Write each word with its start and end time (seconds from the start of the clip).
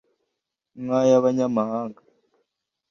Nk‘ay‘abanyamahanga 0.83 2.01